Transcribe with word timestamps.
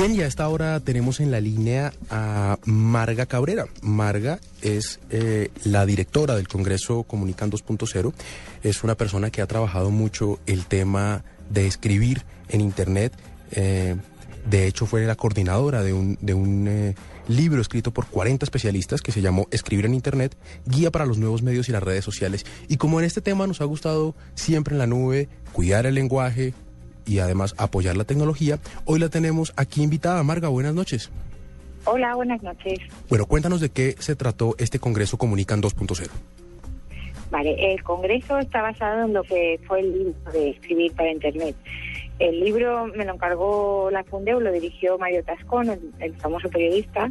Bien, 0.00 0.14
y 0.14 0.22
a 0.22 0.26
esta 0.26 0.48
hora 0.48 0.80
tenemos 0.80 1.20
en 1.20 1.30
la 1.30 1.42
línea 1.42 1.92
a 2.08 2.58
Marga 2.64 3.26
Cabrera. 3.26 3.66
Marga 3.82 4.40
es 4.62 4.98
eh, 5.10 5.50
la 5.62 5.84
directora 5.84 6.36
del 6.36 6.48
Congreso 6.48 7.02
Comunican 7.02 7.50
2.0. 7.50 8.14
Es 8.62 8.82
una 8.82 8.94
persona 8.94 9.28
que 9.28 9.42
ha 9.42 9.46
trabajado 9.46 9.90
mucho 9.90 10.38
el 10.46 10.64
tema 10.64 11.22
de 11.50 11.66
escribir 11.66 12.22
en 12.48 12.62
Internet. 12.62 13.12
Eh, 13.50 13.94
de 14.48 14.66
hecho, 14.66 14.86
fue 14.86 15.04
la 15.04 15.16
coordinadora 15.16 15.82
de 15.82 15.92
un, 15.92 16.16
eh, 16.66 16.94
libro 17.28 17.60
escrito 17.60 17.90
por 17.90 18.06
40 18.06 18.46
especialistas 18.46 19.02
que 19.02 19.12
se 19.12 19.20
llamó 19.20 19.48
Escribir 19.50 19.84
en 19.84 19.92
Internet, 19.92 20.34
Guía 20.64 20.90
para 20.90 21.04
los 21.04 21.18
nuevos 21.18 21.42
medios 21.42 21.68
y 21.68 21.72
las 21.72 21.82
redes 21.82 22.06
sociales. 22.06 22.46
Y 22.68 22.78
como 22.78 23.00
en 23.00 23.04
este 23.04 23.20
tema 23.20 23.46
nos 23.46 23.60
ha 23.60 23.66
gustado 23.66 24.14
siempre 24.34 24.74
en 24.74 24.78
la 24.78 24.86
nube, 24.86 25.28
cuidar 25.52 25.84
el 25.84 25.94
lenguaje, 25.94 26.54
y 27.10 27.18
además 27.18 27.56
apoyar 27.58 27.96
la 27.96 28.04
tecnología. 28.04 28.60
Hoy 28.84 29.00
la 29.00 29.08
tenemos 29.08 29.52
aquí 29.56 29.82
invitada. 29.82 30.22
Marga, 30.22 30.48
buenas 30.48 30.74
noches. 30.74 31.10
Hola, 31.84 32.14
buenas 32.14 32.40
noches. 32.42 32.78
Bueno, 33.08 33.26
cuéntanos 33.26 33.60
de 33.60 33.70
qué 33.70 33.96
se 33.98 34.14
trató 34.14 34.54
este 34.58 34.78
Congreso 34.78 35.18
Comunican 35.18 35.60
2.0. 35.60 36.08
Vale, 37.32 37.72
el 37.72 37.82
Congreso 37.82 38.38
está 38.38 38.62
basado 38.62 39.06
en 39.06 39.12
lo 39.12 39.24
que 39.24 39.58
fue 39.66 39.80
el 39.80 39.92
libro 39.92 40.32
de 40.32 40.50
escribir 40.50 40.92
para 40.94 41.10
Internet. 41.10 41.56
El 42.20 42.38
libro 42.40 42.86
me 42.86 43.04
lo 43.04 43.14
encargó 43.14 43.88
la 43.90 44.04
Fundeo, 44.04 44.40
lo 44.40 44.52
dirigió 44.52 44.98
Mario 44.98 45.24
Tascón, 45.24 45.70
el, 46.00 46.14
famoso 46.16 46.50
periodista, 46.50 47.10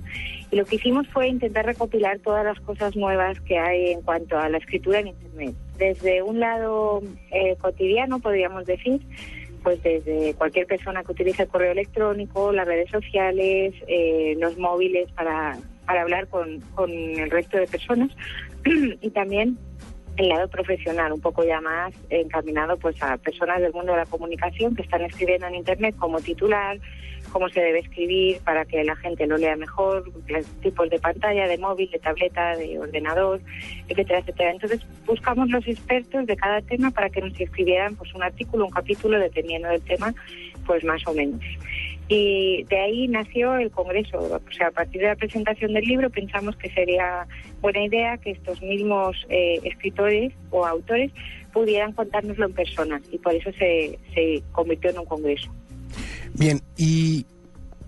y 0.52 0.56
lo 0.56 0.66
que 0.66 0.76
hicimos 0.76 1.08
fue 1.08 1.28
intentar 1.28 1.66
recopilar 1.66 2.20
todas 2.20 2.46
las 2.46 2.60
cosas 2.60 2.96
nuevas 2.96 3.40
que 3.42 3.58
hay 3.58 3.92
en 3.92 4.02
cuanto 4.02 4.38
a 4.38 4.48
la 4.50 4.60
escritura 4.60 5.00
en 5.00 5.08
Internet. 5.08 5.56
Desde 5.78 6.22
un 6.22 6.40
lado 6.40 7.02
eh, 7.32 7.56
cotidiano, 7.60 8.20
podríamos 8.20 8.66
decir, 8.68 9.02
pues 9.60 9.82
desde 9.84 10.34
cualquier 10.36 10.68
persona 10.68 11.04
que 11.04 11.12
utilice 11.12 11.44
el 11.44 11.50
correo 11.50 11.72
electrónico, 11.72 12.52
las 12.52 12.68
redes 12.68 12.90
sociales, 12.90 13.74
eh, 13.88 14.36
los 14.40 14.58
móviles 14.58 15.12
para, 15.12 15.58
para 15.86 16.02
hablar 16.02 16.28
con, 16.28 16.60
con 16.76 16.90
el 16.92 17.30
resto 17.30 17.58
de 17.58 17.68
personas. 17.68 18.12
Y 19.02 19.10
también 19.12 19.58
el 20.18 20.30
lado 20.30 20.50
profesional, 20.50 21.14
un 21.14 21.22
poco 21.22 21.44
ya 21.46 21.62
más 21.62 21.94
encaminado 22.10 22.78
pues 22.78 23.02
a 23.02 23.18
personas 23.18 23.62
del 23.62 23.72
mundo 23.72 23.94
de 23.94 24.00
la 24.00 24.06
comunicación 24.06 24.76
que 24.76 24.82
están 24.82 25.02
escribiendo 25.02 25.48
en 25.48 25.56
internet 25.56 25.96
como 25.98 26.20
titular, 26.20 26.78
cómo 27.30 27.50
se 27.50 27.62
debe 27.62 27.80
escribir 27.80 28.40
para 28.44 28.66
que 28.66 28.84
la 28.84 28.96
gente 28.98 29.28
lo 29.28 29.38
lea 29.38 29.56
mejor, 29.56 30.12
los 30.28 30.46
tipos 30.62 30.90
de 30.90 31.00
pantalla, 31.00 31.48
de 31.48 31.58
móvil, 31.58 31.90
de 31.92 32.00
tableta, 32.00 32.56
de 32.56 32.80
ordenador, 32.80 33.42
etcétera, 33.88 34.20
etcétera. 34.20 34.52
Entonces 34.52 34.82
buscamos 35.06 35.50
los 35.50 35.68
expertos 35.68 36.26
de 36.26 36.36
cada 36.36 36.62
tema 36.62 36.92
para 36.92 37.10
que 37.10 37.22
nos 37.22 37.40
escribieran 37.40 37.96
pues 37.96 38.14
un 38.14 38.24
artículo, 38.24 38.66
un 38.66 38.72
capítulo, 38.72 39.20
dependiendo 39.20 39.70
del 39.70 39.82
tema, 39.82 40.14
pues 40.66 40.84
más 40.84 41.06
o 41.08 41.14
menos. 41.14 41.42
Y 42.08 42.64
de 42.64 42.80
ahí 42.80 43.08
nació 43.08 43.56
el 43.58 43.70
Congreso. 43.70 44.18
O 44.18 44.52
sea, 44.52 44.68
a 44.68 44.72
partir 44.72 45.02
de 45.02 45.08
la 45.08 45.16
presentación 45.16 45.74
del 45.74 45.86
libro 45.86 46.10
pensamos 46.10 46.56
que 46.56 46.70
sería 46.72 47.28
buena 47.62 47.84
idea 47.84 48.18
que 48.18 48.32
estos 48.32 48.62
mismos 48.64 49.16
eh, 49.30 49.60
escritores 49.64 50.34
o 50.50 50.66
autores 50.66 51.12
pudieran 51.54 51.94
contárnoslo 51.94 52.46
en 52.46 52.54
persona 52.54 53.02
y 53.12 53.20
por 53.20 53.34
eso 53.34 53.52
se, 53.54 54.00
se 54.14 54.44
convirtió 54.52 54.90
en 54.90 55.00
un 55.00 55.06
Congreso. 55.06 55.52
Bien, 56.34 56.62
¿y 56.78 57.26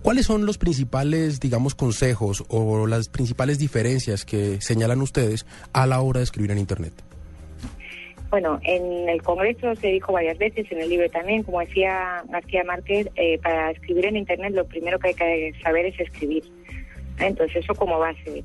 cuáles 0.02 0.26
son 0.26 0.46
los 0.46 0.58
principales, 0.58 1.40
digamos, 1.40 1.74
consejos 1.74 2.44
o 2.48 2.86
las 2.86 3.08
principales 3.08 3.58
diferencias 3.58 4.24
que 4.24 4.60
señalan 4.60 5.00
ustedes 5.00 5.46
a 5.72 5.86
la 5.86 6.00
hora 6.00 6.18
de 6.18 6.24
escribir 6.24 6.50
en 6.50 6.58
Internet? 6.58 6.92
Bueno, 8.32 8.58
en 8.62 9.10
el 9.10 9.20
Congreso 9.20 9.74
se 9.76 9.88
dijo 9.88 10.12
varias 10.12 10.38
veces, 10.38 10.66
en 10.72 10.80
el 10.80 10.88
libro 10.88 11.06
también, 11.10 11.42
como 11.42 11.60
decía 11.60 12.24
García 12.30 12.64
Márquez, 12.64 13.10
eh, 13.14 13.38
para 13.42 13.72
escribir 13.72 14.06
en 14.06 14.16
Internet 14.16 14.54
lo 14.54 14.64
primero 14.66 14.98
que 14.98 15.08
hay 15.08 15.14
que 15.14 15.52
saber 15.62 15.84
es 15.84 16.00
escribir. 16.00 16.42
Entonces, 17.18 17.56
eso 17.56 17.74
como 17.74 17.98
base. 17.98 18.42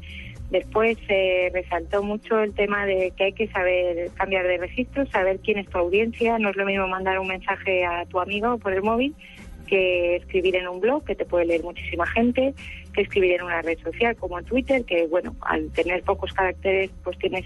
Después 0.52 0.98
se 1.08 1.52
resaltó 1.54 2.04
mucho 2.04 2.38
el 2.40 2.54
tema 2.54 2.86
de 2.86 3.14
que 3.16 3.26
hay 3.26 3.34
que 3.34 3.48
saber 3.48 4.12
cambiar 4.16 4.46
de 4.46 4.58
registro, 4.58 5.06
saber 5.08 5.40
quién 5.40 5.58
es 5.58 5.70
tu 5.70 5.78
audiencia. 5.78 6.38
No 6.38 6.50
es 6.50 6.58
lo 6.58 6.66
mismo 6.66 6.86
mandar 6.90 7.18
un 7.20 7.28
mensaje 7.28 7.86
a 7.86 8.06
tu 8.08 8.20
amigo 8.20 8.58
por 8.58 8.74
el 8.74 8.84
móvil 8.84 9.16
que 9.68 10.16
escribir 10.16 10.56
en 10.56 10.68
un 10.68 10.80
blog, 10.80 11.04
que 11.06 11.16
te 11.16 11.26
puede 11.26 11.46
leer 11.46 11.64
muchísima 11.64 12.08
gente, 12.08 12.54
que 12.94 13.02
escribir 13.02 13.34
en 13.34 13.44
una 13.44 13.62
red 13.62 13.78
social 13.80 14.16
como 14.16 14.42
Twitter, 14.42 14.84
que 14.86 15.06
bueno, 15.08 15.36
al 15.42 15.72
tener 15.72 16.02
pocos 16.04 16.34
caracteres, 16.34 16.90
pues 17.04 17.18
tienes 17.20 17.46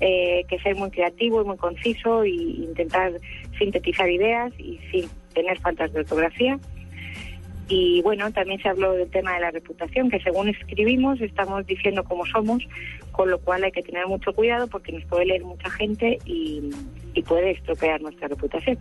eh, 0.00 0.44
que 0.48 0.58
ser 0.60 0.76
muy 0.76 0.90
creativo 0.90 1.42
y 1.42 1.44
muy 1.44 1.56
conciso 1.58 2.22
e 2.22 2.30
intentar 2.30 3.12
sintetizar 3.58 4.08
ideas 4.08 4.52
y 4.58 4.78
sin 4.90 5.10
tener 5.34 5.58
faltas 5.60 5.92
de 5.92 6.00
ortografía. 6.00 6.58
Y 7.68 8.02
bueno, 8.02 8.32
también 8.32 8.60
se 8.60 8.68
habló 8.68 8.94
del 8.94 9.10
tema 9.10 9.34
de 9.34 9.40
la 9.40 9.50
reputación, 9.50 10.10
que 10.10 10.18
según 10.20 10.48
escribimos 10.48 11.20
estamos 11.20 11.64
diciendo 11.66 12.02
cómo 12.02 12.26
somos, 12.26 12.62
con 13.12 13.30
lo 13.30 13.38
cual 13.38 13.62
hay 13.62 13.70
que 13.70 13.82
tener 13.82 14.06
mucho 14.08 14.32
cuidado 14.32 14.66
porque 14.66 14.90
nos 14.90 15.04
puede 15.04 15.26
leer 15.26 15.44
mucha 15.44 15.70
gente 15.70 16.18
y 16.24 16.70
puede 17.28 17.50
estropear 17.52 18.00
nuestra 18.00 18.26
reputación. 18.26 18.78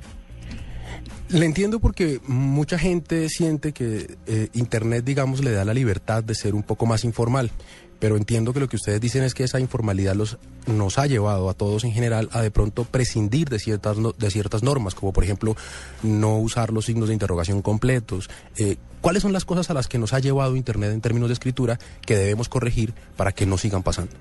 Le 1.30 1.46
entiendo 1.46 1.80
porque 1.80 2.20
mucha 2.26 2.80
gente 2.80 3.30
siente 3.30 3.72
que 3.72 4.18
eh, 4.26 4.50
Internet, 4.54 5.06
digamos, 5.06 5.44
le 5.44 5.52
da 5.52 5.64
la 5.64 5.76
libertad 5.76 6.24
de 6.24 6.34
ser 6.34 6.56
un 6.56 6.64
poco 6.64 6.88
más 6.88 7.04
informal, 7.04 7.52
pero 8.00 8.18
entiendo 8.18 8.52
que 8.52 8.60
lo 8.60 8.68
que 8.68 8.78
ustedes 8.78 9.00
dicen 9.00 9.22
es 9.22 9.36
que 9.36 9.44
esa 9.44 9.60
informalidad 9.60 10.16
los, 10.16 10.40
nos 10.66 10.98
ha 10.98 11.06
llevado 11.06 11.48
a 11.48 11.54
todos 11.54 11.84
en 11.84 11.92
general 11.92 12.30
a 12.32 12.42
de 12.42 12.50
pronto 12.50 12.84
prescindir 12.84 13.48
de 13.48 13.60
ciertas, 13.60 13.98
de 14.18 14.32
ciertas 14.32 14.64
normas, 14.64 14.96
como 14.96 15.14
por 15.14 15.24
ejemplo 15.24 15.56
no 16.02 16.40
usar 16.40 16.74
los 16.74 16.86
signos 16.86 17.10
de 17.10 17.14
interrogación 17.14 17.62
completos. 17.62 18.28
Eh, 18.58 18.78
¿Cuáles 19.02 19.22
son 19.22 19.32
las 19.32 19.46
cosas 19.46 19.70
a 19.70 19.76
las 19.76 19.88
que 19.88 20.00
nos 20.00 20.14
ha 20.14 20.20
llevado 20.20 20.56
Internet 20.56 20.92
en 20.94 21.02
términos 21.02 21.30
de 21.30 21.34
escritura 21.34 21.78
que 22.08 22.16
debemos 22.16 22.50
corregir 22.50 22.96
para 23.16 23.34
que 23.34 23.46
no 23.46 23.60
sigan 23.60 23.84
pasando? 23.84 24.14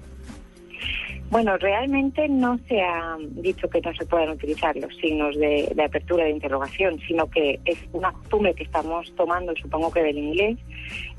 Bueno, 1.31 1.59
realmente 1.59 2.27
no 2.27 2.59
se 2.69 2.81
ha 2.81 3.19
dicho 3.21 3.69
que 3.69 3.83
no 3.83 3.93
se 3.93 4.06
puedan 4.06 4.31
utilizar 4.31 4.75
los 4.77 4.97
signos 4.97 5.37
de, 5.37 5.71
apertura 5.84 6.25
de 6.25 6.31
interrogación, 6.31 6.99
sino 7.06 7.28
que 7.28 7.61
es 7.66 7.77
una 7.93 8.12
costumbre 8.12 8.55
que 8.55 8.62
estamos 8.62 9.15
tomando, 9.15 9.55
supongo 9.55 9.93
que 9.93 10.03
del 10.03 10.16
inglés, 10.16 10.56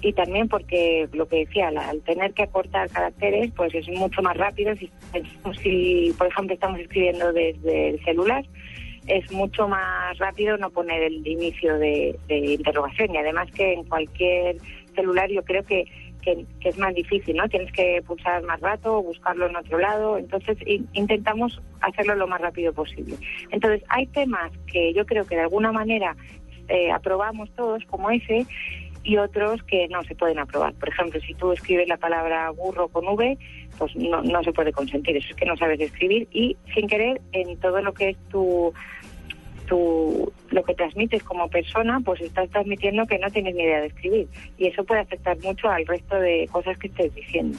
y 0.02 0.14
también 0.14 0.48
porque 0.48 1.08
lo 1.14 1.28
que 1.28 1.46
decía, 1.46 1.68
al 1.68 2.02
tener 2.02 2.34
que 2.34 2.44
acortar 2.44 2.90
caracteres, 2.90 3.52
pues 3.56 3.76
es 3.76 3.88
mucho 3.90 4.24
más 4.24 4.36
rápido. 4.36 4.76
Si, 4.78 4.90
si, 5.62 6.12
por 6.18 6.26
ejemplo, 6.26 6.56
estamos 6.56 6.80
escribiendo 6.80 7.32
desde 7.32 7.90
el 7.90 8.04
celular, 8.04 8.44
es 9.06 9.32
mucho 9.32 9.68
más 9.68 10.18
rápido 10.18 10.58
no 10.58 10.72
poner 10.72 11.04
el 11.04 11.26
inicio 11.26 11.78
de 11.78 12.18
interrogación, 12.30 13.14
y 13.14 13.18
además 13.18 13.52
que 13.52 13.74
en 13.74 13.84
cualquier 13.84 14.58
celular 14.96 15.30
yo 15.30 15.44
creo 15.44 15.64
que 15.64 15.86
que, 16.60 16.70
es 16.70 16.78
más 16.78 16.94
difícil, 16.94 17.36
¿no? 17.36 17.48
Tienes 17.48 17.72
que 17.72 18.02
pulsar 18.06 18.44
más 18.44 18.60
rato 18.60 18.98
o 18.98 19.04
buscarlo 19.04 19.48
en 19.48 19.56
otro 19.56 19.80
lado. 19.80 20.18
Entonces 20.18 20.58
intentamos 20.94 21.62
hacerlo 21.82 22.16
lo 22.16 22.28
más 22.28 22.42
rápido 22.42 22.74
posible. 22.74 23.16
Entonces 23.52 23.84
hay 23.90 24.08
temas 24.08 24.52
que 24.68 24.94
yo 24.94 25.06
creo 25.06 25.26
que 25.26 25.36
de 25.36 25.42
alguna 25.42 25.72
manera 25.72 26.16
eh, 26.68 26.92
aprobamos 26.92 27.50
todos, 27.56 27.84
como 27.86 28.12
ese, 28.12 28.46
y 29.04 29.18
otros 29.18 29.64
que 29.64 29.88
no 29.88 30.04
se 30.04 30.16
pueden 30.16 30.40
aprobar. 30.40 30.74
Por 30.74 30.90
ejemplo, 30.90 31.20
si 31.22 31.34
tú 31.34 31.52
escribes 31.52 31.88
la 31.88 31.98
palabra 31.98 32.52
burro 32.52 32.90
con 32.90 33.08
V, 33.08 33.38
pues 33.78 33.96
no, 33.96 34.22
no 34.22 34.44
se 34.44 34.52
puede 34.52 34.72
consentir. 34.72 35.18
Eso 35.18 35.30
es 35.30 35.36
que 35.36 35.46
no 35.46 35.56
sabes 35.58 35.80
escribir 35.80 36.28
y 36.32 36.58
sin 36.74 36.88
querer 36.88 37.22
en 37.32 37.58
todo 37.60 37.82
lo 37.82 37.94
que 37.94 38.10
es 38.10 38.18
tu 38.30 38.74
tu, 39.70 40.34
lo 40.50 40.64
que 40.64 40.74
transmites 40.74 41.24
como 41.24 41.48
persona, 41.48 42.02
pues 42.04 42.20
estás 42.22 42.50
transmitiendo 42.50 43.06
que 43.06 43.20
no 43.20 43.30
tienes 43.30 43.56
ni 43.56 43.64
idea 43.64 43.82
de 43.82 43.88
escribir. 43.88 44.28
Y 44.58 44.68
eso 44.68 44.84
puede 44.84 45.02
afectar 45.02 45.38
mucho 45.40 45.70
al 45.70 45.86
resto 45.86 46.20
de 46.20 46.50
cosas 46.52 46.78
que 46.78 46.88
estés 46.88 47.14
diciendo. 47.16 47.58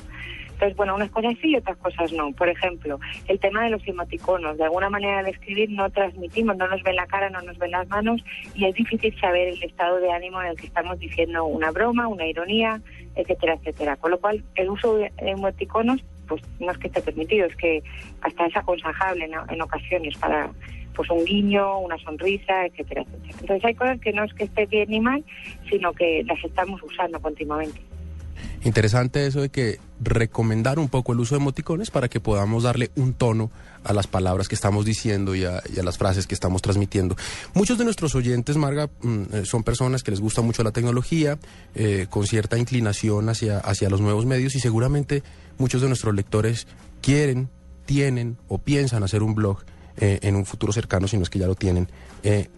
Entonces, 0.60 0.76
bueno, 0.76 0.94
unas 0.94 1.10
cosas 1.10 1.34
sí 1.40 1.52
y 1.52 1.56
otras 1.56 1.78
cosas 1.78 2.12
no. 2.12 2.32
Por 2.32 2.50
ejemplo, 2.50 3.00
el 3.28 3.38
tema 3.38 3.64
de 3.64 3.70
los 3.70 3.86
emoticonos. 3.88 4.58
De 4.58 4.64
alguna 4.64 4.90
manera 4.90 5.22
de 5.22 5.30
escribir 5.30 5.70
no 5.70 5.88
transmitimos, 5.88 6.54
no 6.58 6.68
nos 6.68 6.82
ven 6.82 6.96
la 6.96 7.06
cara, 7.06 7.30
no 7.30 7.40
nos 7.40 7.56
ven 7.56 7.70
las 7.70 7.88
manos 7.88 8.22
y 8.54 8.66
es 8.66 8.74
difícil 8.74 9.18
saber 9.18 9.48
el 9.48 9.62
estado 9.62 10.00
de 10.00 10.12
ánimo 10.12 10.42
en 10.42 10.48
el 10.48 10.56
que 10.56 10.66
estamos 10.66 10.98
diciendo 10.98 11.46
una 11.46 11.70
broma, 11.70 12.08
una 12.08 12.26
ironía, 12.26 12.82
etcétera, 13.14 13.54
etcétera. 13.54 13.96
Con 13.96 14.10
lo 14.10 14.20
cual, 14.20 14.44
el 14.56 14.68
uso 14.68 14.96
de 14.98 15.10
emoticonos, 15.18 16.04
pues 16.28 16.42
no 16.58 16.70
es 16.72 16.76
que 16.76 16.88
esté 16.88 17.00
permitido, 17.00 17.46
es 17.46 17.56
que 17.56 17.82
hasta 18.20 18.44
es 18.44 18.54
aconsejable 18.54 19.30
en 19.48 19.62
ocasiones 19.62 20.18
para 20.18 20.50
pues 20.94 21.08
un 21.10 21.24
guiño, 21.24 21.78
una 21.78 21.98
sonrisa, 21.98 22.66
etcétera, 22.66 23.02
etcétera. 23.02 23.34
Entonces 23.40 23.64
hay 23.64 23.74
cosas 23.74 24.00
que 24.00 24.12
no 24.12 24.24
es 24.24 24.34
que 24.34 24.44
esté 24.44 24.66
bien 24.66 24.90
ni 24.90 25.00
mal, 25.00 25.24
sino 25.68 25.92
que 25.92 26.22
las 26.24 26.42
estamos 26.44 26.82
usando 26.82 27.20
continuamente. 27.20 27.80
Interesante 28.62 29.26
eso 29.26 29.40
de 29.40 29.48
que 29.48 29.78
recomendar 30.00 30.78
un 30.78 30.88
poco 30.88 31.12
el 31.12 31.20
uso 31.20 31.34
de 31.34 31.40
emoticones 31.40 31.90
para 31.90 32.08
que 32.08 32.20
podamos 32.20 32.64
darle 32.64 32.90
un 32.94 33.14
tono 33.14 33.50
a 33.84 33.94
las 33.94 34.06
palabras 34.06 34.48
que 34.48 34.54
estamos 34.54 34.84
diciendo 34.84 35.34
y 35.34 35.44
a, 35.44 35.62
las 35.82 35.96
frases 35.96 36.26
que 36.26 36.34
estamos 36.34 36.60
transmitiendo. 36.60 37.16
Muchos 37.54 37.78
de 37.78 37.84
nuestros 37.84 38.14
oyentes, 38.14 38.56
Marga, 38.58 38.90
mm, 39.02 39.22
eh, 39.32 39.44
son 39.44 39.62
personas 39.62 40.02
que 40.02 40.10
les 40.10 40.20
gusta 40.20 40.42
mucho 40.42 40.62
la 40.62 40.72
tecnología, 40.72 41.38
eh, 41.74 42.06
con 42.10 42.26
cierta 42.26 42.58
inclinación 42.58 43.30
hacia, 43.30 43.58
hacia 43.58 43.88
los 43.88 44.02
nuevos 44.02 44.26
medios 44.26 44.54
y 44.54 44.60
seguramente 44.60 45.22
muchos 45.56 45.80
de 45.80 45.88
nuestros 45.88 46.14
lectores 46.14 46.66
quieren, 47.00 47.48
tienen 47.86 48.36
o 48.48 48.58
piensan 48.58 49.02
hacer 49.02 49.22
un 49.22 49.34
blog 49.34 49.64
eh, 50.00 50.18
en 50.22 50.36
un 50.36 50.46
futuro 50.46 50.72
cercano, 50.72 51.08
si 51.08 51.16
no 51.16 51.22
es 51.22 51.30
que 51.30 51.38
ya 51.38 51.46
lo 51.46 51.54
tienen. 51.54 51.88
Eh, 52.22 52.48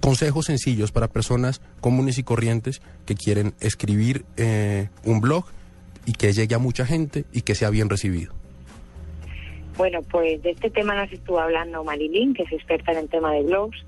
consejos 0.00 0.46
sencillos 0.46 0.92
para 0.92 1.08
personas 1.08 1.60
comunes 1.80 2.18
y 2.18 2.22
corrientes 2.22 2.82
que 3.06 3.14
quieren 3.14 3.54
escribir 3.60 4.24
eh, 4.36 4.88
un 5.04 5.20
blog 5.20 5.44
y 6.06 6.12
que 6.12 6.32
llegue 6.32 6.54
a 6.54 6.58
mucha 6.58 6.86
gente 6.86 7.24
y 7.32 7.42
que 7.42 7.54
sea 7.54 7.70
bien 7.70 7.88
recibido. 7.88 8.32
Bueno, 9.76 10.02
pues 10.02 10.42
de 10.42 10.50
este 10.50 10.70
tema 10.70 10.94
nos 10.94 11.12
estuvo 11.12 11.40
hablando 11.40 11.82
Marilyn, 11.82 12.34
que 12.34 12.42
es 12.42 12.52
experta 12.52 12.92
en 12.92 12.98
el 12.98 13.08
tema 13.08 13.32
de 13.32 13.42
blogs. 13.42 13.78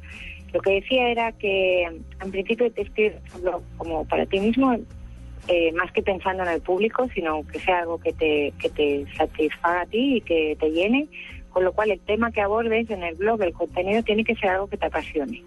Lo 0.52 0.60
que 0.60 0.74
decía 0.74 1.08
era 1.08 1.32
que 1.32 1.82
en 1.82 2.30
principio 2.30 2.70
te 2.70 2.82
escribes 2.82 3.16
un 3.34 3.42
blog 3.42 3.62
como 3.76 4.04
para 4.06 4.24
ti 4.26 4.40
mismo, 4.40 4.76
eh, 5.48 5.72
más 5.72 5.92
que 5.92 6.02
pensando 6.02 6.42
en 6.44 6.50
el 6.50 6.62
público, 6.62 7.08
sino 7.14 7.46
que 7.46 7.58
sea 7.58 7.80
algo 7.80 7.98
que 7.98 8.12
te, 8.12 8.52
que 8.58 8.70
te 8.70 9.04
satisfaga 9.16 9.82
a 9.82 9.86
ti 9.86 10.16
y 10.16 10.20
que 10.20 10.56
te 10.58 10.70
llene. 10.70 11.08
Con 11.54 11.62
lo 11.62 11.72
cual 11.72 11.92
el 11.92 12.00
tema 12.00 12.32
que 12.32 12.40
abordes 12.40 12.90
en 12.90 13.04
el 13.04 13.14
blog, 13.14 13.40
el 13.40 13.52
contenido, 13.52 14.02
tiene 14.02 14.24
que 14.24 14.34
ser 14.34 14.50
algo 14.50 14.66
que 14.66 14.76
te 14.76 14.86
apasione, 14.86 15.40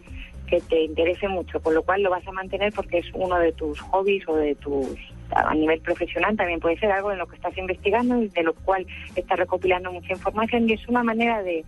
que 0.48 0.62
te 0.62 0.86
interese 0.86 1.28
mucho, 1.28 1.62
con 1.62 1.74
lo 1.74 1.84
cual 1.84 2.02
lo 2.02 2.10
vas 2.10 2.26
a 2.26 2.32
mantener 2.32 2.72
porque 2.72 3.00
es 3.00 3.08
uno 3.14 3.38
de 3.38 3.52
tus 3.52 3.82
hobbies 3.82 4.26
o 4.30 4.38
de 4.38 4.56
tus 4.56 4.88
a 5.32 5.54
nivel 5.54 5.82
profesional 5.82 6.38
también 6.38 6.62
puede 6.62 6.78
ser 6.78 6.90
algo 6.90 7.12
en 7.12 7.18
lo 7.18 7.28
que 7.28 7.36
estás 7.36 7.58
investigando 7.58 8.24
y 8.24 8.30
de 8.30 8.44
lo 8.44 8.54
cual 8.54 8.88
estás 9.14 9.38
recopilando 9.38 9.92
mucha 9.92 10.14
información 10.14 10.70
y 10.70 10.74
es 10.74 10.88
una 10.88 11.04
manera 11.04 11.44
de, 11.44 11.66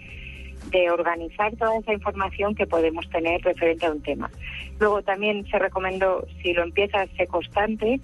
de 0.71 0.89
organizar 0.89 1.53
toda 1.57 1.77
esa 1.77 1.92
información 1.92 2.56
que 2.56 2.65
podemos 2.65 3.09
tener 3.09 3.42
referente 3.42 3.85
a 3.85 3.92
un 3.92 4.01
tema. 4.01 4.31
Luego 4.80 5.01
también 5.01 5.45
se 5.47 5.59
recomendó, 5.59 6.25
si 6.42 6.53
lo 6.53 6.63
empiezas, 6.63 7.09
ser 7.18 7.27
constante, 7.27 8.00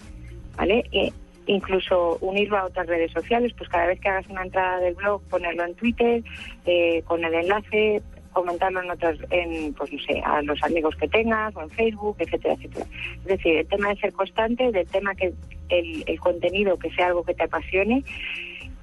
¿vale? 0.57 0.83
E 0.91 1.13
incluso 1.47 2.17
unirlo 2.21 2.57
a 2.57 2.65
otras 2.65 2.87
redes 2.87 3.11
sociales, 3.11 3.53
pues 3.57 3.69
cada 3.69 3.87
vez 3.87 3.99
que 3.99 4.09
hagas 4.09 4.27
una 4.27 4.43
entrada 4.43 4.79
del 4.79 4.95
blog, 4.95 5.21
ponerlo 5.29 5.63
en 5.63 5.75
Twitter, 5.75 6.23
eh, 6.65 7.01
con 7.05 7.23
el 7.23 7.33
enlace, 7.33 8.01
comentarlo 8.33 8.83
en 8.83 8.91
otras, 8.91 9.17
en, 9.29 9.73
pues 9.73 9.91
no 9.93 9.99
sé, 9.99 10.21
a 10.23 10.41
los 10.41 10.61
amigos 10.63 10.95
que 10.95 11.07
tengas 11.07 11.55
o 11.55 11.61
en 11.61 11.69
Facebook, 11.69 12.17
etcétera, 12.19 12.55
etcétera. 12.55 12.85
Es 13.17 13.25
decir, 13.25 13.55
el 13.57 13.67
tema 13.67 13.89
de 13.89 13.95
ser 13.95 14.13
constante, 14.13 14.71
del 14.71 14.87
tema 14.87 15.15
que 15.15 15.33
el, 15.69 16.03
el 16.05 16.19
contenido 16.19 16.77
que 16.77 16.91
sea 16.91 17.07
algo 17.07 17.23
que 17.23 17.33
te 17.33 17.43
apasione 17.43 18.03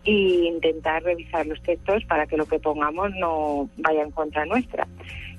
y 0.05 0.49
intentar 0.49 1.03
revisar 1.03 1.47
los 1.47 1.63
textos 1.63 2.05
para 2.05 2.27
que 2.27 2.37
lo 2.37 2.47
que 2.47 2.59
pongamos 2.59 3.15
no 3.15 3.69
vaya 3.77 4.03
en 4.03 4.11
contra 4.11 4.45
nuestra. 4.47 4.87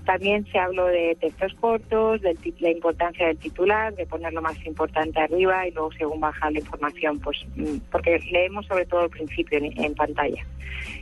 También 0.06 0.46
se 0.52 0.60
habló 0.60 0.88
de 0.88 1.16
textos 1.20 1.54
cortos, 1.62 2.22
de 2.22 2.36
la 2.60 2.70
importancia 2.70 3.28
del 3.28 3.38
titular, 3.38 3.96
de 3.96 4.06
poner 4.06 4.34
lo 4.34 4.42
más 4.42 4.54
importante 4.66 5.20
arriba 5.22 5.66
y 5.66 5.72
luego 5.72 5.92
según 5.94 6.20
baja 6.20 6.52
la 6.52 6.60
información, 6.60 7.20
pues 7.20 7.38
mm, 7.56 7.78
porque 7.90 8.20
leemos 8.32 8.66
sobre 8.66 8.86
todo 8.86 9.02
al 9.02 9.10
principio 9.10 9.60
en, 9.62 9.96
pantalla. 9.96 10.46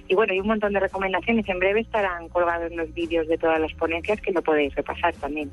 Y 0.07 0.13
bueno, 0.13 0.33
hay 0.33 0.39
un 0.39 0.47
montón 0.47 0.73
de 0.73 0.79
recomendaciones. 0.79 1.49
En 1.49 1.57
breve 1.57 1.79
estarán 1.79 2.29
colgados 2.29 2.71
los 2.73 2.93
vídeos 2.93 3.27
de 3.27 3.37
todas 3.37 3.59
las 3.59 3.73
ponencias 3.73 4.21
que 4.21 4.31
lo 4.31 4.43
podéis 4.43 4.75
repasar 4.75 5.15
también. 5.15 5.49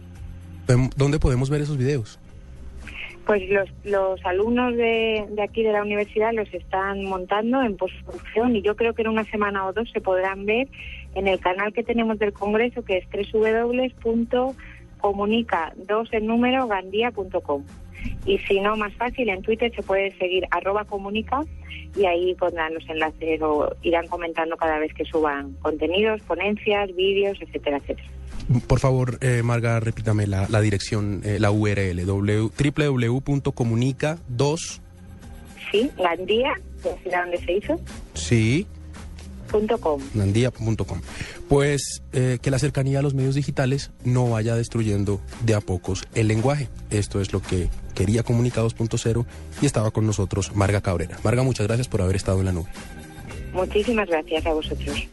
¿Dónde 0.97 1.19
podemos 1.19 1.49
ver 1.49 1.63
esos 1.63 1.79
vídeos? 1.79 2.21
Pues 3.25 3.49
los, 3.49 3.69
los 3.85 4.25
alumnos 4.25 4.75
de, 4.77 5.27
de, 5.31 5.43
aquí 5.43 5.63
de 5.63 5.73
la 5.73 5.83
universidad 5.83 6.33
los 6.33 6.53
están 6.53 7.05
montando 7.05 7.63
en 7.63 7.77
postproducción 7.77 8.57
y 8.57 8.63
yo 8.63 8.75
creo 8.75 8.95
que 8.95 9.03
en 9.03 9.09
una 9.09 9.25
semana 9.25 9.67
o 9.67 9.73
dos 9.73 9.91
se 9.91 10.01
podrán 10.01 10.47
ver 10.47 10.69
en 11.15 11.29
el 11.29 11.41
canal 11.41 11.73
que 11.73 11.83
tenemos 11.83 12.19
del 12.19 12.33
Congreso 12.33 12.85
que 12.85 12.99
es 12.99 13.07
www.comunica2 13.11 16.09
en 16.13 16.27
número 16.27 16.67
gandía.com. 16.67 17.65
Y 18.27 18.39
si 18.39 18.61
no, 18.61 18.77
más 18.77 18.93
fácil, 18.95 19.29
en 19.29 19.43
Twitter 19.43 19.73
se 19.75 19.83
puede 19.83 20.17
seguir 20.19 20.47
arroba 20.51 20.85
comunica 20.85 21.43
y 21.97 22.05
ahí 22.07 22.35
pondrán 22.35 22.75
los 22.75 22.89
enlaces 22.89 23.43
o 23.43 23.75
irán 23.83 24.07
comentando 24.07 24.57
cada 24.57 24.79
vez 24.79 24.95
que 24.95 25.05
suban 25.05 25.55
contenidos, 25.63 26.21
ponencias, 26.23 26.95
vídeos, 26.95 27.37
etcétera, 27.41 27.79
etcétera. 27.79 28.09
Por 28.67 28.79
favor, 28.79 29.19
eh, 29.21 29.43
Marga, 29.43 29.79
repítame 29.81 30.27
la, 30.27 30.49
la 30.49 30.63
dirección, 30.63 31.21
eh, 31.25 31.39
la 31.39 31.51
URL, 31.51 32.07
www.comunica2. 32.07 34.81
Sí, 35.71 35.91
Gandía, 35.99 36.55
dónde 36.83 37.37
se 37.45 37.53
hizo. 37.53 37.79
Sí. 38.15 38.67
Com. 39.49 40.01
Nandía.com. 40.15 41.01
Pues 41.49 42.03
eh, 42.13 42.39
que 42.41 42.51
la 42.51 42.59
cercanía 42.59 42.99
a 42.99 43.03
los 43.03 43.15
medios 43.15 43.35
digitales 43.35 43.91
no 44.05 44.31
vaya 44.31 44.55
destruyendo 44.55 45.21
de 45.45 45.55
a 45.55 45.61
pocos 45.61 46.05
el 46.15 46.29
lenguaje. 46.29 46.69
Esto 46.91 47.21
es 47.21 47.33
lo 47.33 47.41
que 47.41 47.71
quería 47.95 48.23
Comunica 48.23 48.63
2.0 48.63 49.25
y 49.61 49.67
estaba 49.67 49.91
con 49.91 50.07
nosotros 50.07 50.55
Marga 50.55 50.81
Cabrera. 50.81 51.19
Marga, 51.25 51.43
muchas 51.43 51.67
gracias 51.67 51.89
por 51.89 52.03
haber 52.03 52.17
estado 52.17 52.41
en 52.41 52.47
la 52.47 52.53
nube. 52.53 52.69
Muchísimas 53.53 54.09
gracias 54.09 54.47
a 54.47 54.53
vosotros. 54.53 55.09